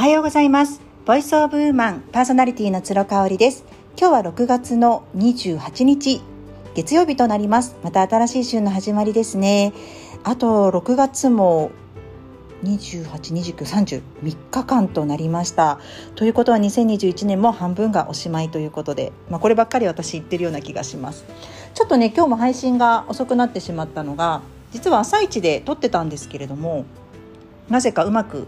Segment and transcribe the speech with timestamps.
[0.00, 0.80] おはようございます。
[1.04, 3.66] ボイスオブウーマンパーソナリティの鶴香織です。
[3.98, 6.22] 今日は6月の28日
[6.74, 7.76] 月曜日となります。
[7.82, 9.74] また新しい週の始まりですね。
[10.24, 11.70] あと6月も
[12.64, 15.78] 282930 3日間となりました。
[16.14, 21.26] ということは2021年も半分がおしまいということで、まあ、こればっかり私言ってるような気がします。
[21.74, 24.40] ちょっとね今日も配信が遅くなってしまったのが
[24.72, 26.86] 実は朝一で撮ってたんですけれども
[27.68, 28.46] なぜかうまく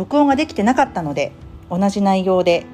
[0.00, 1.32] 録音ができてなかったので
[1.68, 2.64] 同じ内容で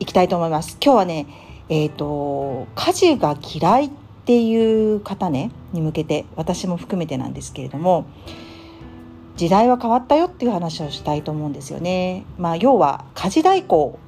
[0.00, 1.26] いきたいと思います今日はね
[1.68, 3.90] えっ、ー、と家事が嫌いっ
[4.24, 8.06] ていう方ねに向けて私も含めてなんですけれども
[9.36, 12.24] 時代は変わったよっていう話をしたいと思うんですよね。
[12.38, 13.98] まあ、要は家事代行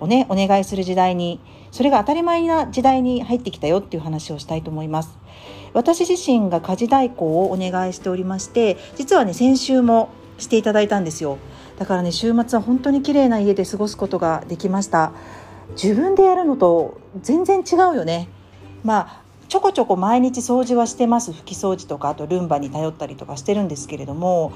[0.00, 5.16] をねお願いする時代にそれが当たり前な時代に入ってきたよっていう話をしたいと思います。
[5.72, 10.10] 私自身が家事代行をお願いしておりまして実はね先週も
[10.42, 11.38] していただいたんですよ
[11.78, 15.12] だからね週末は本当に綺麗な家で過ごすことができました。
[15.70, 18.28] 自分でやるのと全然違うよね。
[18.84, 21.32] まあちょこちょこ毎日掃除はしてます。
[21.32, 24.52] 拭き掃除とかあとルンバに頼ったりとかしてるんですけれども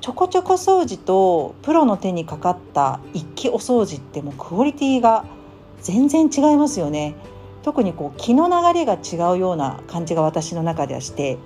[0.00, 5.24] ちょこちょこ掃除とプロの手にかかった一気お掃除ってもうクオリティが
[5.80, 7.14] 全然違いますよね。
[7.62, 11.38] 特にこう気の流れが違うような感じが私の中ではして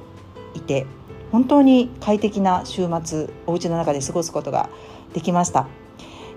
[0.55, 0.87] いて
[1.31, 4.71] 本当に快適な週末お家の中で過ごすことが
[5.17, 5.67] できました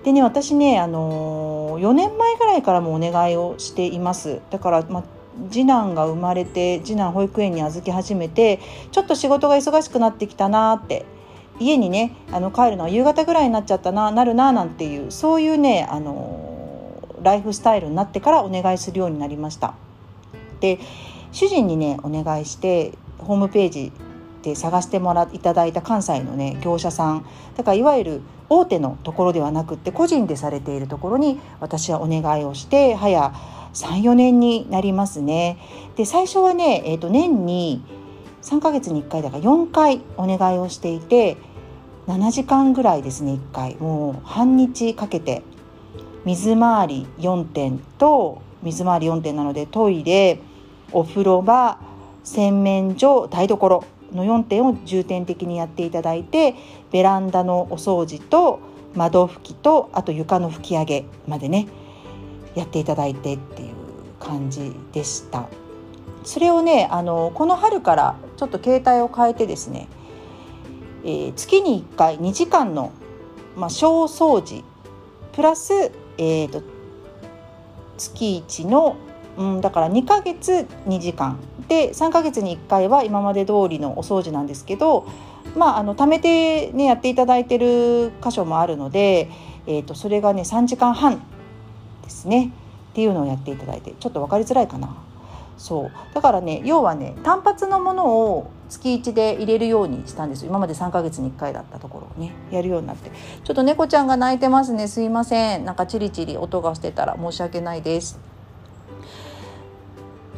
[0.04, 5.04] でね私ねあのー、4年前ぐらいからもお願いをしていますだから、ま
[5.50, 8.58] 次男が生まれて次男保育園に預け始めて
[8.90, 11.04] ちょっと仕事が忙しくなってきたなって
[11.60, 19.74] 家にねあの帰るのは夕方ぐらいになっちゃったななるななんていうそういうねあのライフスタイルになってからお願いするようになりました。
[20.60, 20.78] で
[21.32, 23.92] 主人にねお願いしてホームページ
[24.42, 33.32] で探してもらいただいた関西のね業者さんだからいわゆる大手のところではなくって個人でされているところに私はお願いをして早
[33.74, 35.58] 34年になりますね。
[35.96, 37.84] で最初はね、えー、と年に
[38.42, 41.36] 3ヶ月に1回だから4回お願いをしていて
[42.06, 45.42] 7時間ぐらいですね1回もう半日かけて
[46.24, 50.40] 水回り4点と水回り4点なのでトイレ
[50.92, 51.78] お風呂場
[52.24, 56.54] 洗面所台所の4点を重点的にやっていただいて
[56.90, 58.60] ベランダのお掃除と
[58.94, 61.68] 窓拭きとあと床の拭き上げまでね
[62.54, 63.74] やっていただいてっていう
[64.18, 65.48] 感じでした。
[66.24, 69.88] それをねあのこの春からちょっと携帯を変えてですね、
[71.04, 72.92] えー、月に1回2時間の、
[73.56, 74.64] まあ、小掃除
[75.32, 75.72] プラス、
[76.18, 76.62] えーと、
[77.96, 78.96] 月1の、
[79.40, 81.40] うん、だから2ヶ月2時間。
[81.66, 85.06] で3ヶ月に1回は今まで通りのお掃除なんですけど
[85.56, 89.30] まああの貯めてねやっていただいてる箇所もあるので、
[89.66, 91.22] えーと、それがね3時間半
[92.02, 92.52] ですね。
[92.90, 94.94] っていうのをやっていただいてちょっと分かりづらいかな。
[95.56, 95.90] そう。
[96.12, 103.10] だからね要はね単発のものを月1で入れるようにしたんです今まで3ヶ月に1回だったところをねやるようになって。
[103.44, 104.86] ちょっと猫ちゃんが泣いてますね。
[104.86, 105.64] すいません。
[105.64, 108.29] なんかチリチリ音がしてたら申し訳ないです。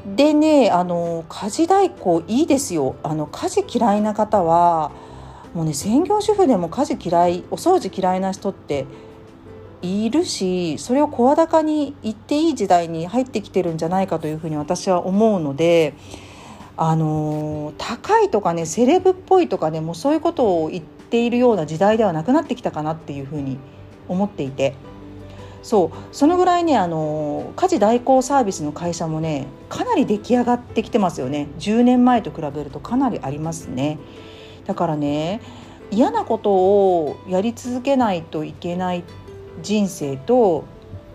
[0.06, 2.96] でねあの家事代行いいですよ。
[3.02, 4.90] あの家事嫌いな方は
[5.54, 8.86] もうね専業主婦でも家事嫌いお掃除嫌いな人って
[9.80, 15.94] いるしそれを声高に言っていい時代に入ってきてるんじゃないかというふうに私は思うので
[16.76, 23.58] あの高いとかねセレブっぽいとかねもうそういうことを言っているような時代ではなくなってきたかなっていうふうに
[24.08, 24.74] 思っていて。
[25.62, 33.98] そうそのぐらいねあの家事代行サービスの会社もねかなり出来上がってきてますよね10年前と比べるとかなりありますね
[34.66, 35.40] だからね
[35.90, 39.04] 嫌なことをやり続けないといけない
[39.62, 40.64] 人生と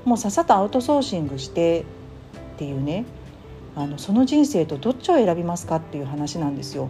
[0.05, 1.81] もうさっさとアウトソーシングして
[2.55, 3.05] っていうね
[3.75, 6.89] あのその人生とどっちを選びますかっていう話なんですよ。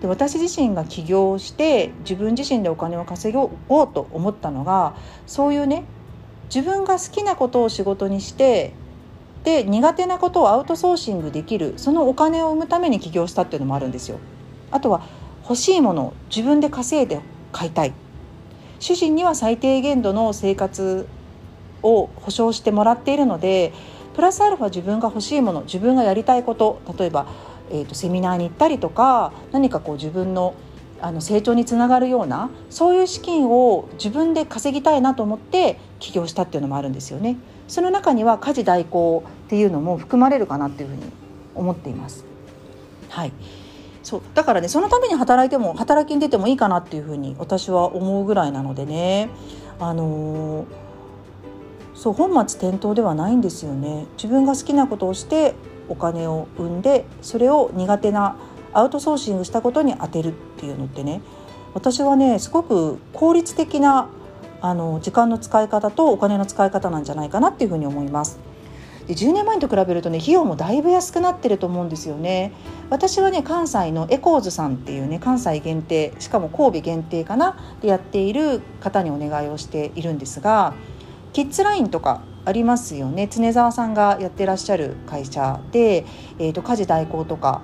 [0.00, 4.94] で私自身が起業して自分自身でお金を稼ごうと思ったのが
[5.26, 5.84] そういうね
[6.46, 8.72] 自分が好きなことを仕事にして
[9.44, 14.18] で苦手なことをアウトソーシングできるそのお金を生むために起業したっていうのもあるんですよ。
[14.70, 15.02] あとは
[15.42, 17.20] 欲しいものを自分で稼いで
[17.52, 17.92] 買いたい
[18.80, 21.06] 主人には最低限度の生活
[21.82, 23.72] を保障してもらっているので
[24.14, 27.26] プラスアルファ自分が欲しいもの自分がやりたいこと例えば、
[27.70, 30.54] えーと、セミナーに行ったりとか何かこう自分の
[30.98, 37.36] あの成長につながるようなそういう資金を自分で稼ぎたいなと思って起業したっていうのもあるんですよね。
[37.68, 41.02] その中には家事代行っていうのも含まれるかなっていうふうに
[41.54, 42.24] 思っています。
[43.08, 43.32] はい。
[44.06, 49.30] そうだからねそのために働いても働きに出てもいいかなっていうふうに私は思うぐらいなのでね
[49.80, 50.66] あのー、
[51.96, 55.54] そう本末転倒ではないんですよね自分が好きなことをして
[55.88, 58.36] お金を生んでそれを苦手な
[58.72, 61.20] アウトソーシングしたことに当てるっていうのってね
[61.74, 64.08] 私はねすごく効率的な
[64.60, 68.38] あの時間の使い方とお金の使い方なんじゃないかなっていうふうに思います。
[69.06, 72.52] で10年前と比べるとね費用もだいぶ安くなってると思うんですよね。
[72.90, 80.74] 私はね関西のエコーズさんっていうね関西限定しかも神戸限定かなでやっている方にお願いをしているんですが
[81.32, 83.28] キッズラインとかありますよね。
[83.28, 86.06] 経沢さんがやってらっしゃる会社で、
[86.38, 87.62] えーと、家事代行とか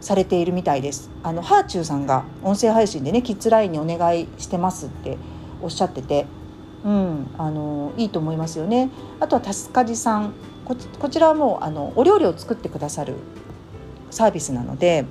[0.00, 1.10] されているみたいです。
[1.22, 5.16] あのハーチューさんが音声配信でねキッズラインにお願いしてますって
[5.62, 6.26] おっしゃってて。
[6.84, 8.90] うん、あのいいと思いますよね。
[9.18, 10.34] あとはたすかじさん。
[10.64, 10.74] こ
[11.08, 13.14] ちらはもうあのお料理を作ってくださる
[14.10, 15.04] サービスなので、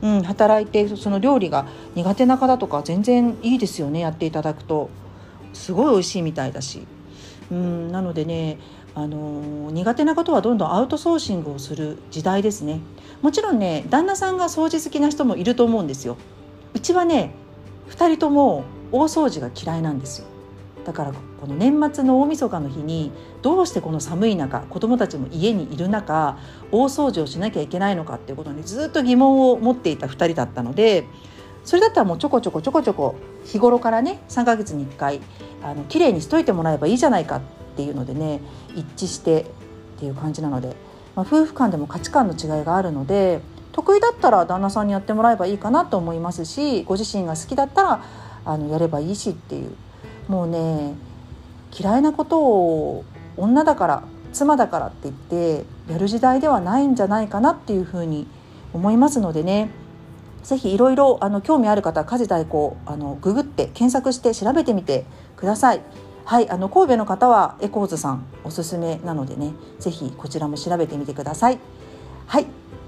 [0.00, 4.00] うん、働いてその料理が苦手な方とか全然いいですよね。
[4.00, 4.90] やっていただくと。
[5.52, 6.86] すごい美味しいみたいだし、
[7.50, 8.58] うん、なのでね
[8.94, 12.80] あの苦手なことはどんどんアウトソーシングをする時代ですね。
[13.20, 16.16] もちろんね旦那さんが掃除好きな人もいると思うんですよ。
[16.74, 17.34] うちはね
[17.90, 20.26] 2人とも大掃除が嫌いなんですよ。
[20.84, 26.38] だからこの年末の大晦日の日にどうしてこの寒い中子どもたちも家にいる中
[26.72, 31.04] 大掃除をしなきゃいけないのかっていうことにずっと疑問を持っていた2人だったので
[31.64, 35.20] それだったらもうちょこちょこちょこちょこ日頃からね3ヶ月に1回
[35.62, 37.40] あの綺麗にしといてもらえばいいじゃないかっ
[37.76, 38.40] ていうのでね
[38.74, 39.44] 一致してっ
[40.00, 40.74] ていう感じなので、
[41.14, 43.40] まあ、夫婦間でも価値観の違いがあるので
[43.70, 48.04] 得意だったら旦那さんにやってもらえばいいかなと思いますしご自身が好きだったら
[48.44, 49.76] あのやればいいしっていう
[50.28, 50.94] もうね
[51.78, 53.04] 嫌いなことを
[53.36, 54.02] 女だから
[54.32, 58.26] 妻だからって言ってやる時代ではないんじゃないかなっていうふうに
[58.72, 59.70] 思いますのでね
[60.42, 65.04] 是非いろいろあの興味ある方家事代行あのググって検索して調べてみて
[65.36, 65.82] ください。
[66.24, 71.58] はい、あの神戸の方はエコーズさんおすすめなのでね是非こちらも調べてみてください。
[72.26, 72.44] はい、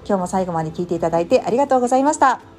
[0.07, 2.54] 今日も最後まで聞いていただいてありがとうございました。